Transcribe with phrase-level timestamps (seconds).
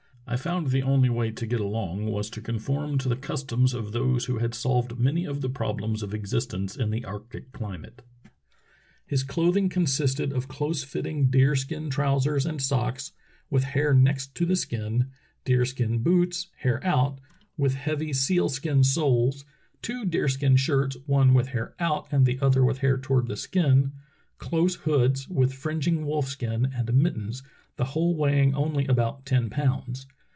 [0.27, 3.91] I found the only way to get along was to conform to the customs of
[3.91, 8.01] those who had solved many of the problems of exist ence in the arctic climate."
[9.05, 13.11] His clothing consisted of close fitting deerskin trousers and socks,
[13.49, 15.07] with hair next t« the skin;
[15.43, 17.19] deerskin boots, hair out,
[17.57, 19.45] with heavy 286 True Tales of Arctic Heroism seal skin soles;
[19.81, 23.91] two deerskin shirts, one with hair oilt and the other with hair toward the skin;
[24.37, 27.43] close hoods, with fringing wolfskin, and mittens,
[27.75, 30.07] the whole weigh ing only about ten pounds.